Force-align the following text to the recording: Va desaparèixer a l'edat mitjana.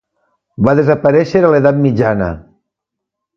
Va 0.67 0.73
desaparèixer 0.79 1.43
a 1.43 1.51
l'edat 1.57 1.79
mitjana. 1.83 2.31